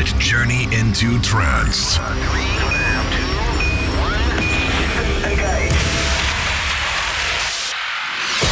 [0.00, 1.98] ultimate journey into trance.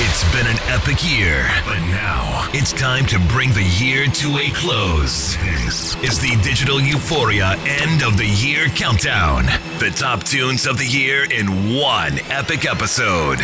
[0.00, 4.50] It's been an epic year, but now it's time to bring the year to a
[4.50, 5.36] close.
[5.36, 9.46] This is the Digital Euphoria end of the year countdown.
[9.78, 13.38] The top tunes of the year in one epic episode.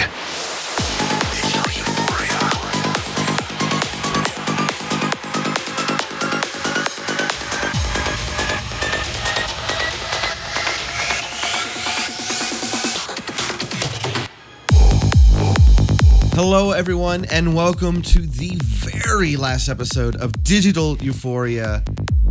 [16.37, 21.85] Hello, everyone, and welcome to the very last episode of Digital Euphoria.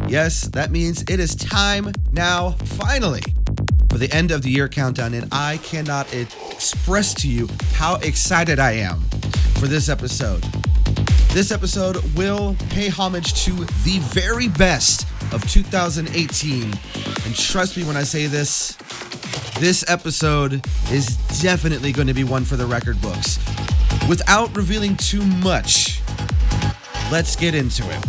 [0.10, 3.22] Yes, that means it is time now, finally,
[3.90, 8.60] for the end of the year countdown, and I cannot express to you how excited
[8.60, 9.00] I am
[9.58, 10.44] for this episode.
[11.32, 13.52] This episode will pay homage to
[13.86, 18.76] the very best of 2018, and trust me when I say this,
[19.62, 23.40] this episode is definitely going to be one for the record books.
[24.10, 26.02] Without revealing too much,
[27.12, 28.04] let's get into it.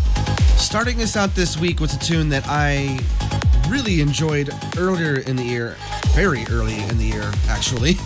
[0.58, 2.98] Starting us out this week was a tune that I
[3.68, 5.76] really enjoyed earlier in the year,
[6.14, 7.96] very early in the year, actually.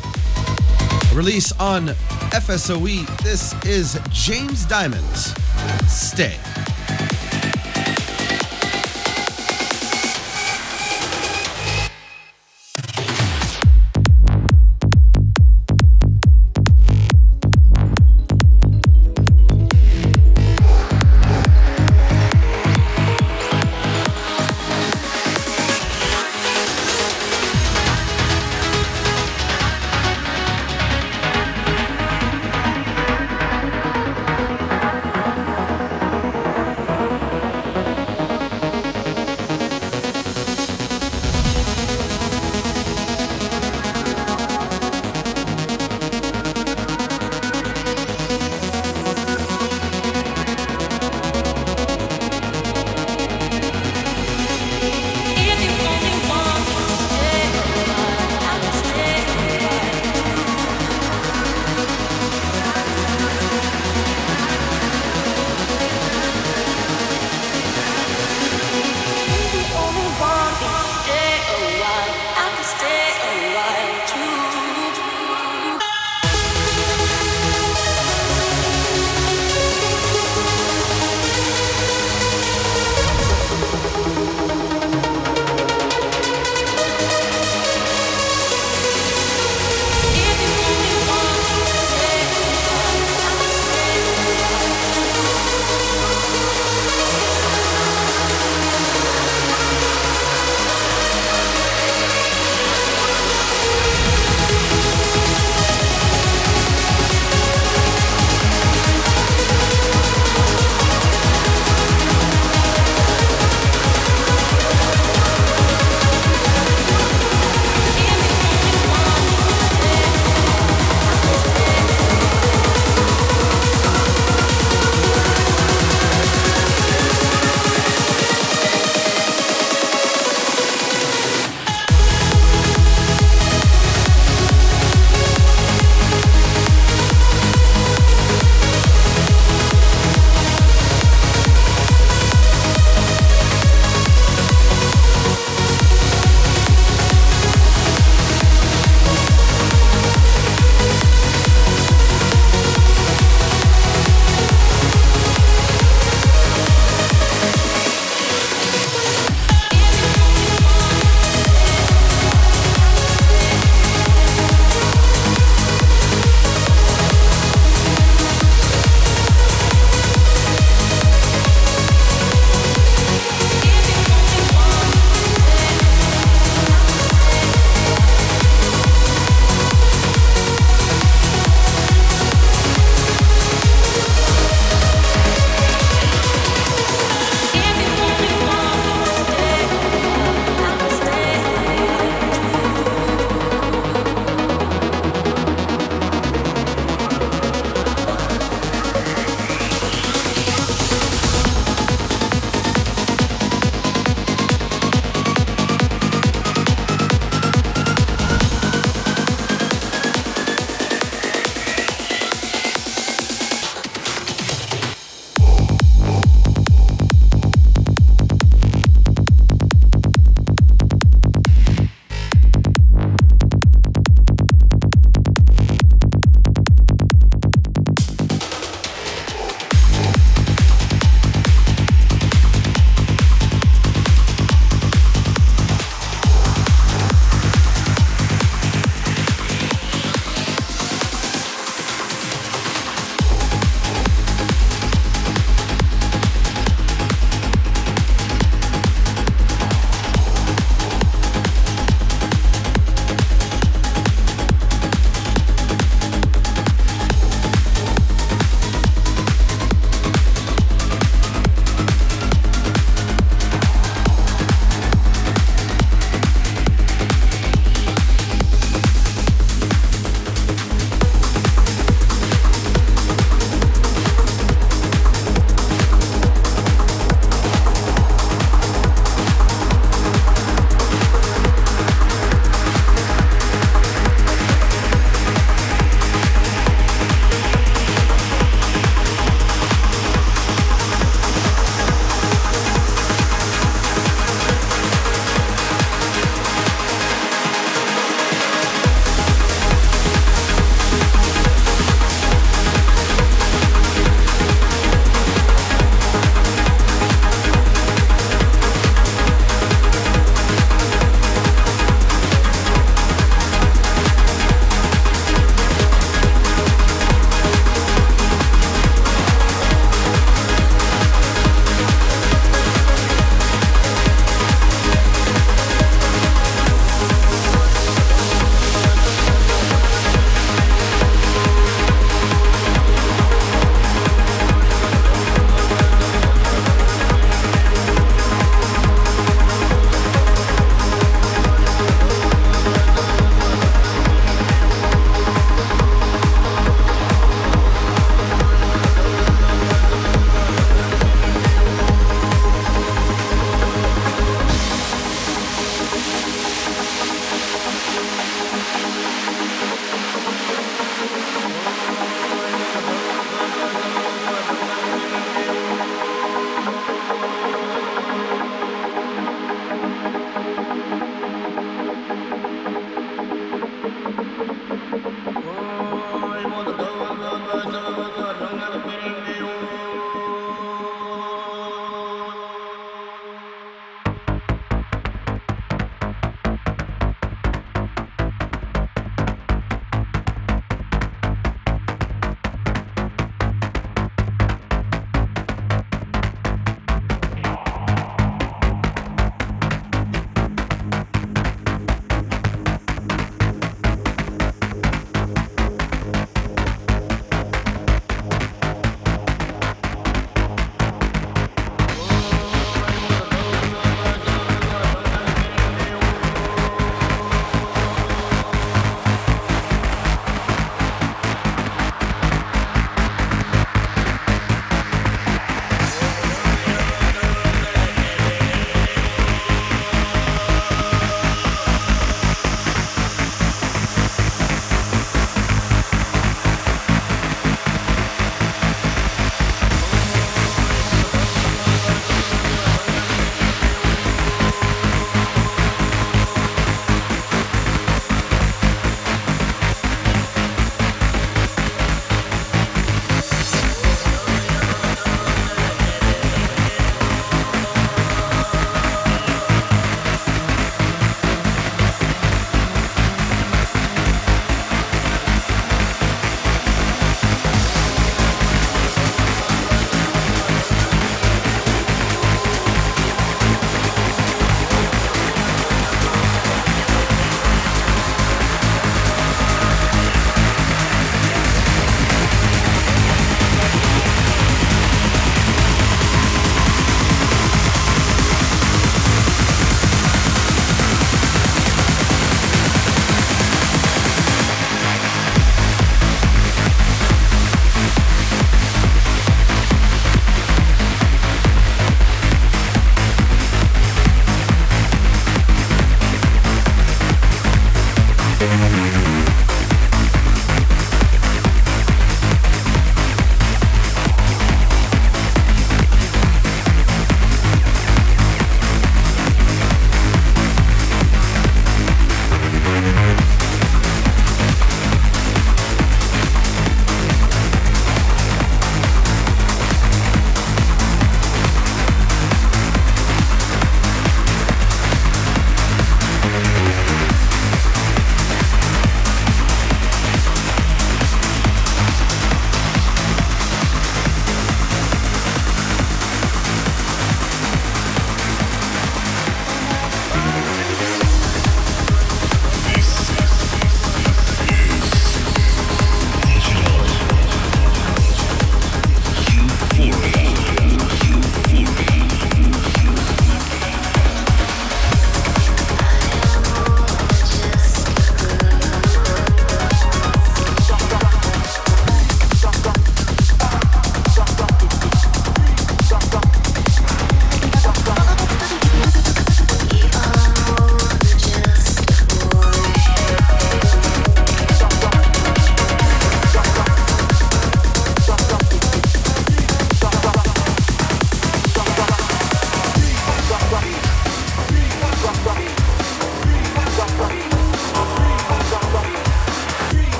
[1.12, 1.88] A release on
[2.30, 3.06] FSOE.
[3.22, 5.34] This is James Diamond's
[5.90, 6.36] Stay.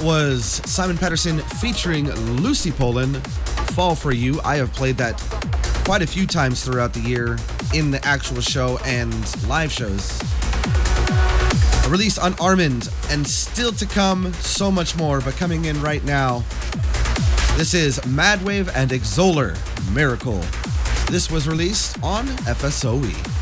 [0.00, 3.16] Simon Patterson featuring Lucy Poland,
[3.72, 4.40] Fall for You.
[4.44, 5.18] I have played that
[5.84, 7.38] quite a few times throughout the year
[7.74, 9.12] in the actual show and
[9.48, 10.20] live shows.
[11.84, 16.04] A release on Armind, and still to come, so much more, but coming in right
[16.04, 16.44] now.
[17.56, 19.56] This is Madwave and Exoler
[19.92, 20.44] Miracle.
[21.10, 23.37] This was released on FSOE.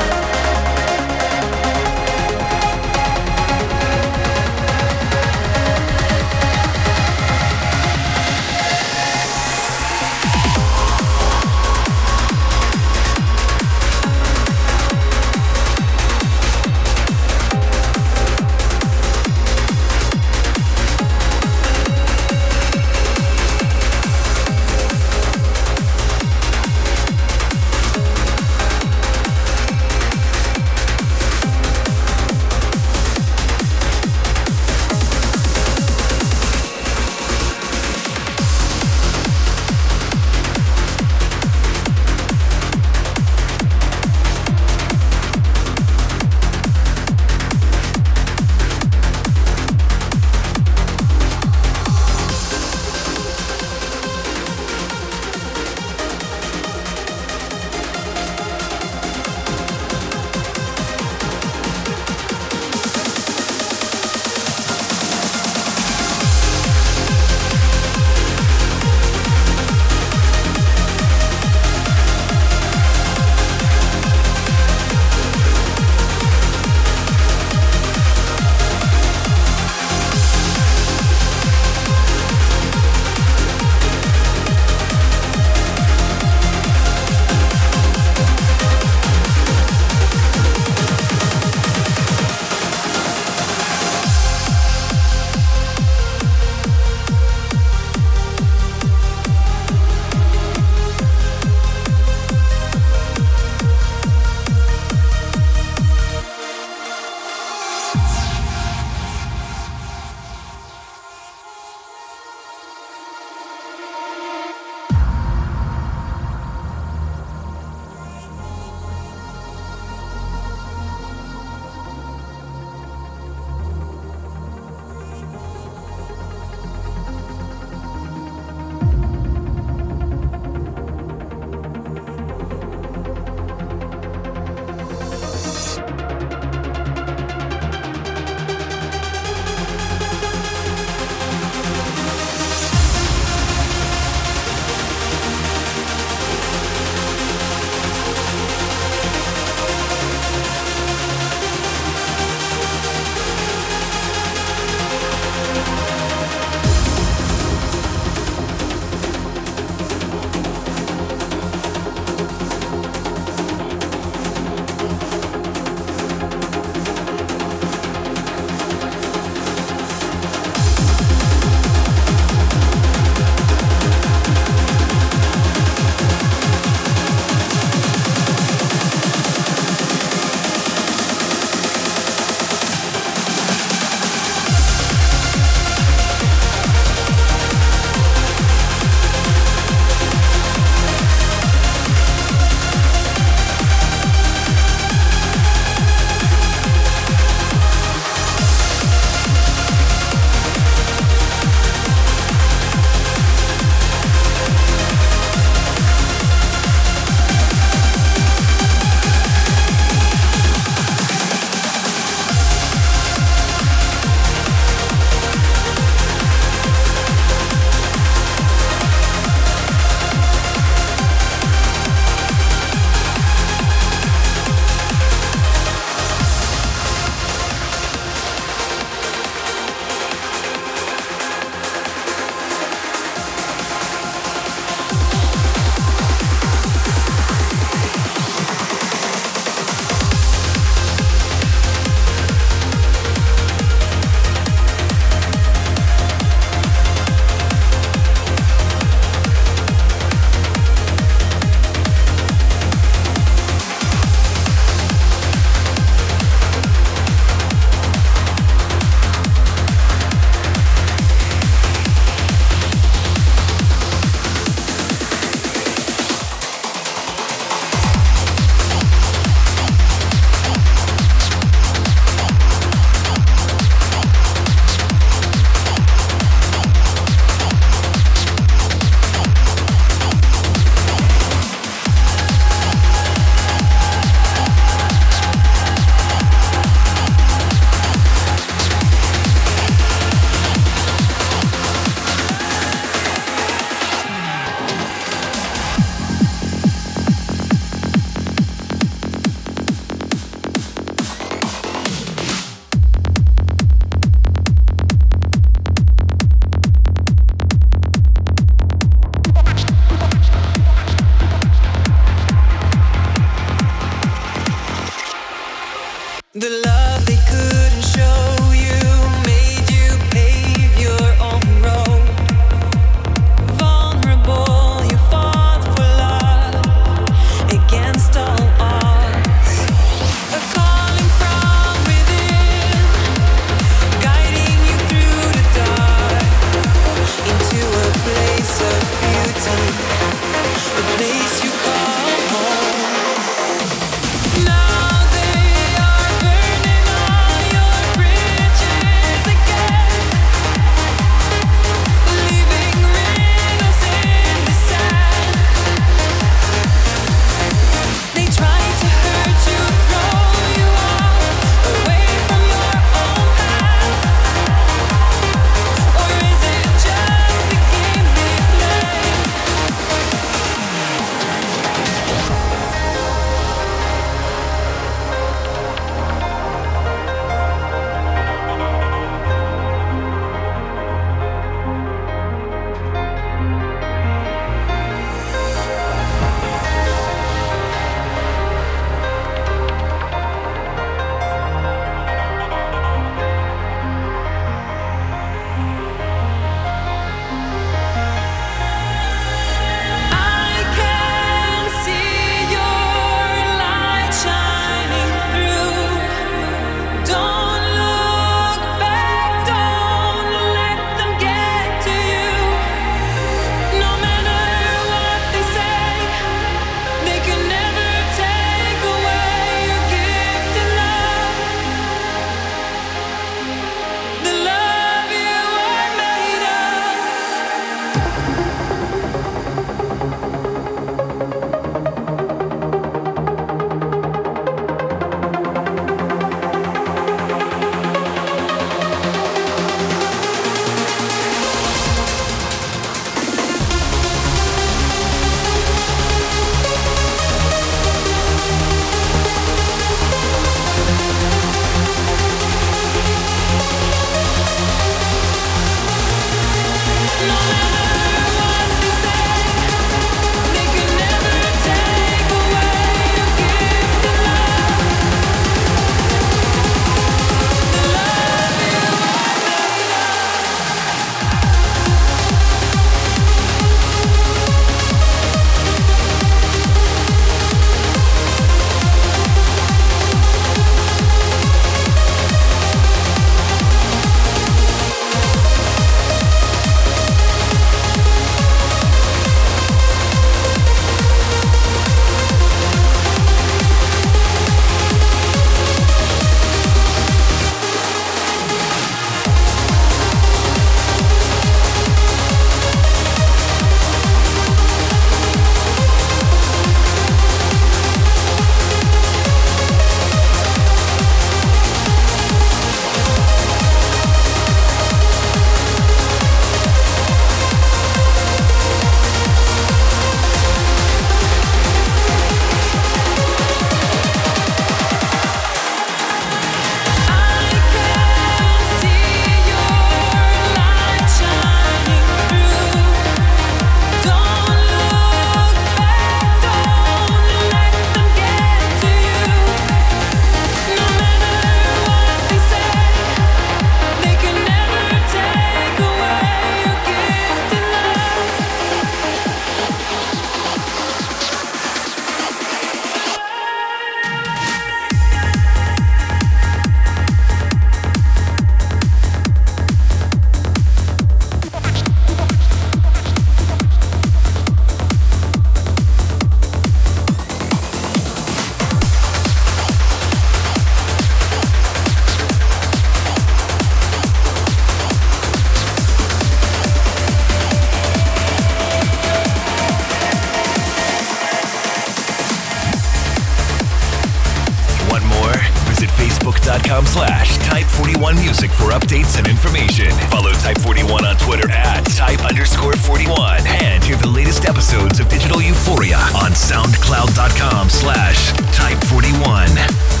[597.69, 600.00] Slash Type 41.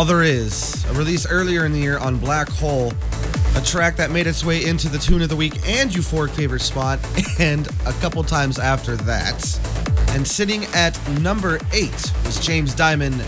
[0.00, 2.90] All There Is, a release earlier in the year on Black Hole,
[3.54, 6.62] a track that made its way into the tune of the week and euphoric favorite
[6.62, 6.98] spot,
[7.38, 9.60] and a couple times after that.
[10.12, 13.20] And sitting at number eight was James Dymond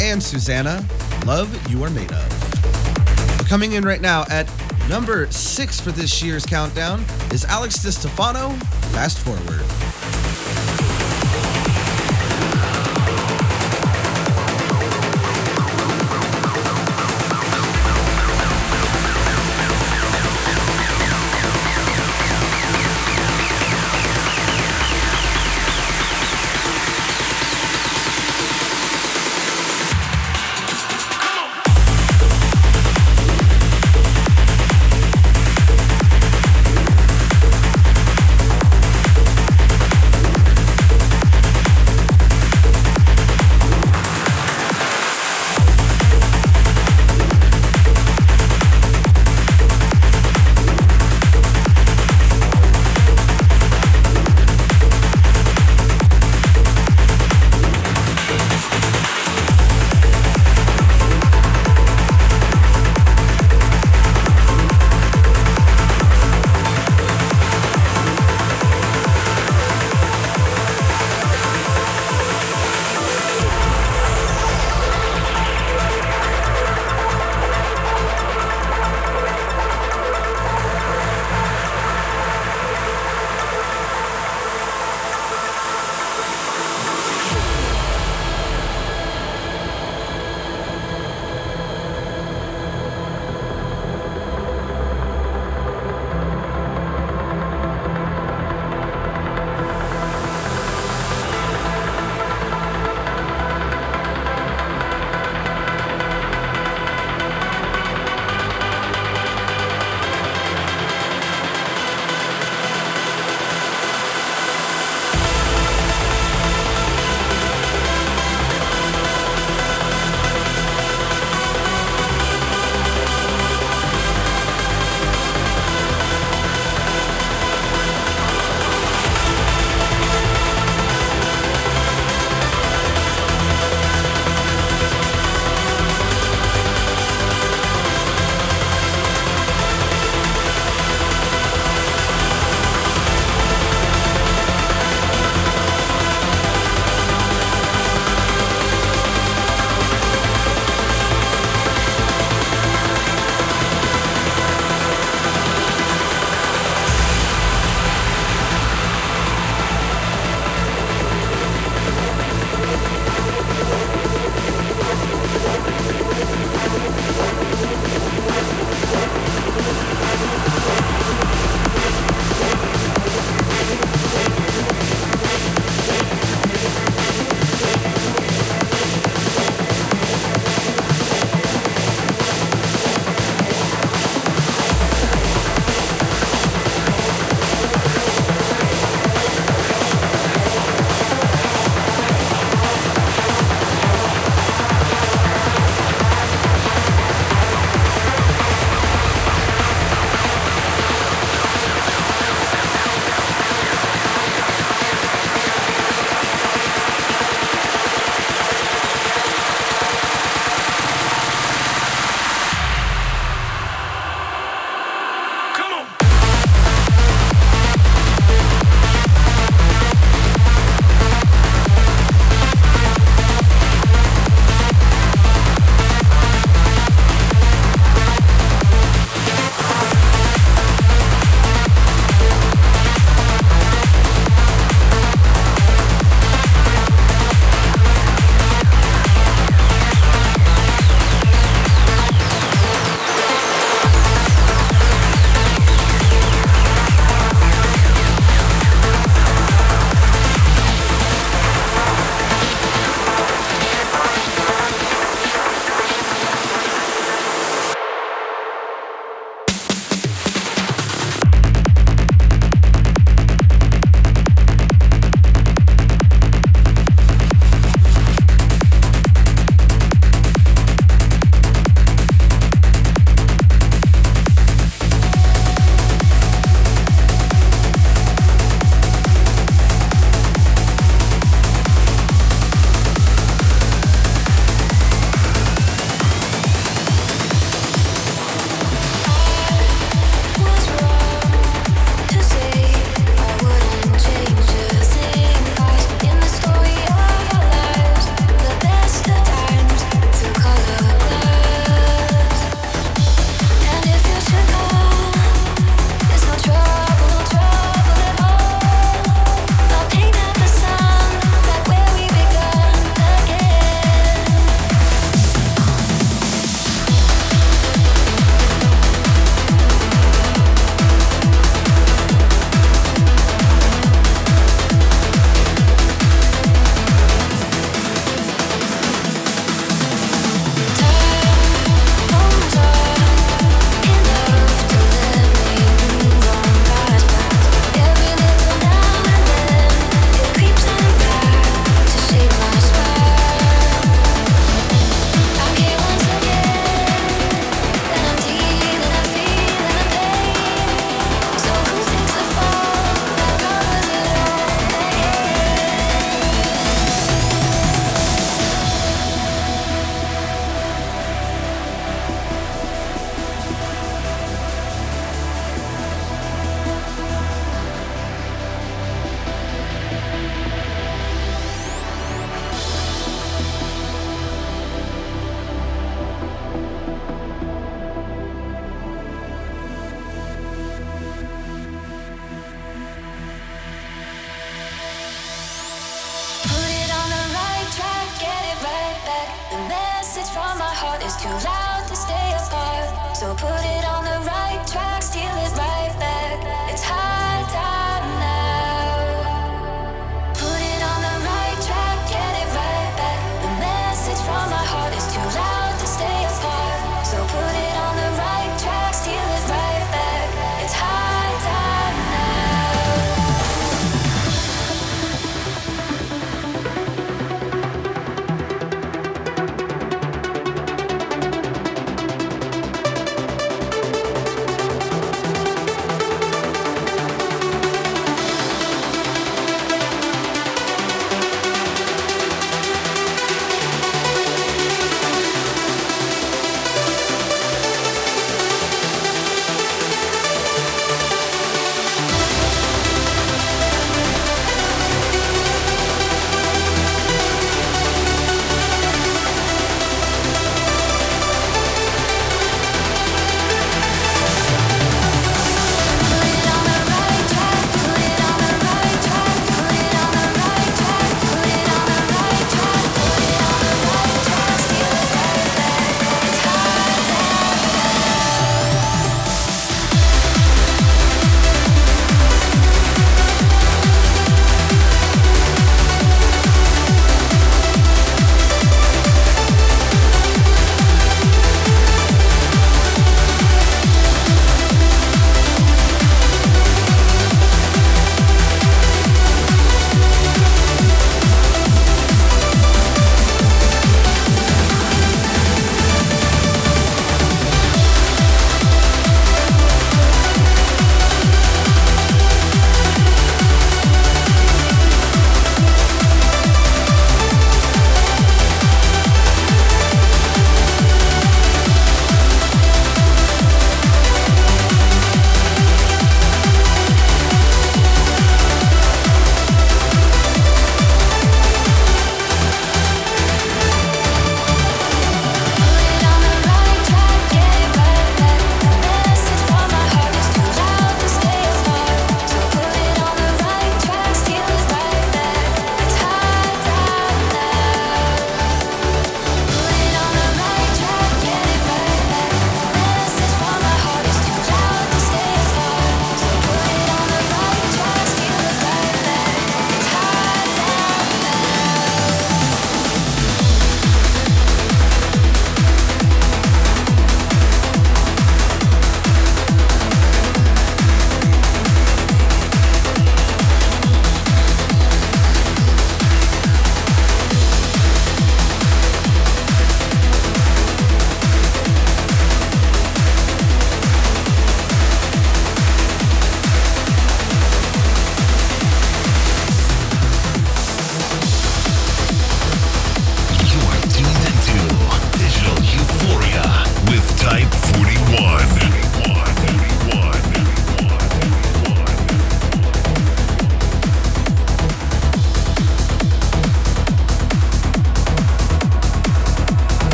[0.00, 0.86] and Susana,
[1.26, 3.48] Love You Are Made of.
[3.48, 4.48] Coming in right now at
[4.88, 8.50] number six for this year's countdown is Alex Di Stefano,
[8.92, 9.93] Fast Forward.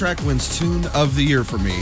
[0.00, 1.78] Track wins Tune of the Year for me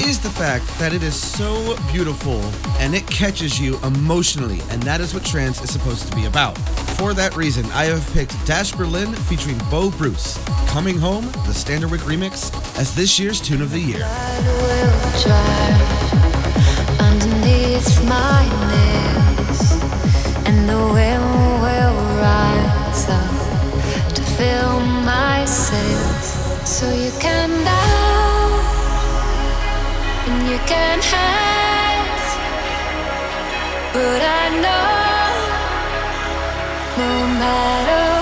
[0.00, 2.40] is the fact that it is so beautiful
[2.78, 6.56] and it catches you emotionally, and that is what trance is supposed to be about.
[6.96, 11.98] For that reason, I have picked Dash Berlin featuring Bo Bruce, Coming Home, the Standerwick
[12.08, 13.98] remix, as this year's Tune of the Year.
[24.38, 26.07] fill my sails.
[26.78, 28.60] So you can down
[30.28, 32.28] and you can hide,
[33.92, 35.38] but I know
[37.02, 38.17] no matter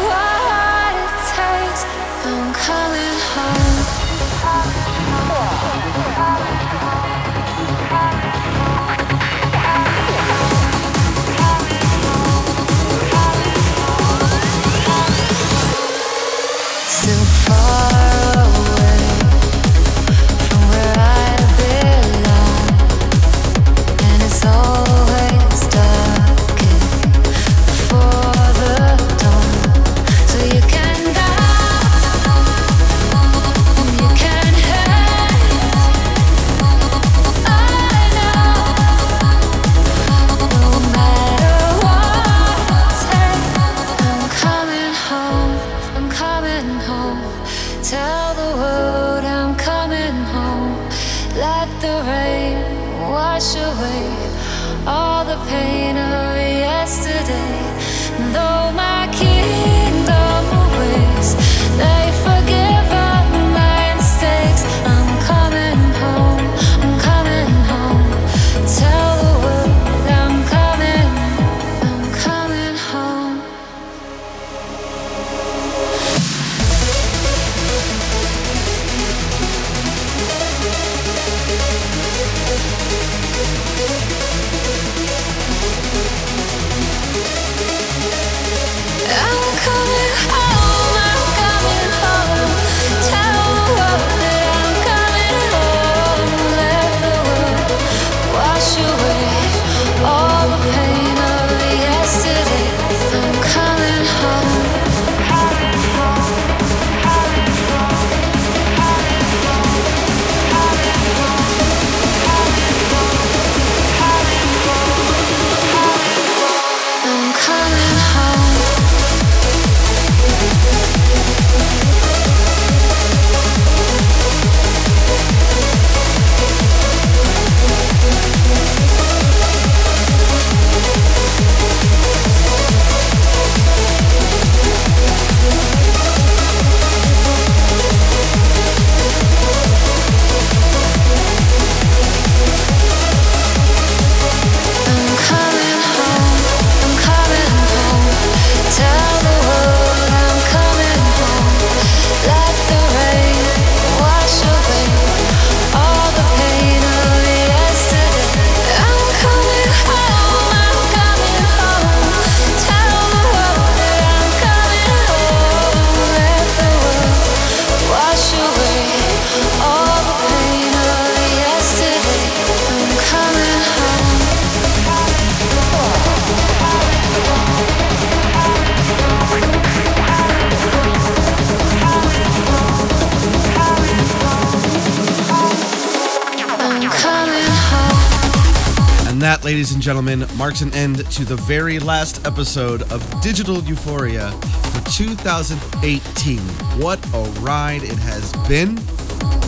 [189.87, 194.33] gentlemen, marks an end to the very last episode of Digital Euphoria
[194.73, 196.39] for 2018.
[196.83, 198.81] What a ride it has been.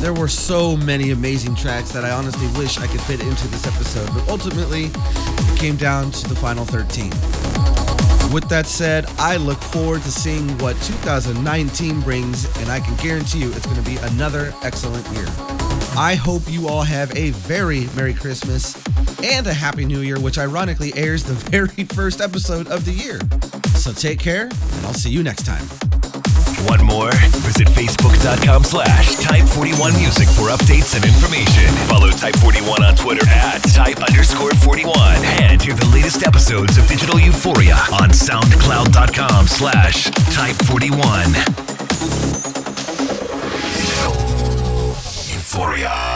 [0.00, 3.66] There were so many amazing tracks that I honestly wish I could fit into this
[3.66, 7.10] episode, but ultimately it came down to the final 13.
[8.32, 13.40] With that said, I look forward to seeing what 2019 brings, and I can guarantee
[13.40, 15.26] you it's going to be another excellent year.
[15.96, 18.76] I hope you all have a very Merry Christmas
[19.22, 23.20] and a Happy New Year, which ironically airs the very first episode of the year.
[23.76, 25.66] So take care, and I'll see you next time.
[26.66, 27.12] Want more?
[27.46, 31.72] Visit facebook.com slash type41music for updates and information.
[31.86, 34.94] Follow Type41 on Twitter at type underscore 41.
[35.40, 41.28] And hear the latest episodes of Digital Euphoria on soundcloud.com slash type41.
[45.32, 46.07] Euphoria.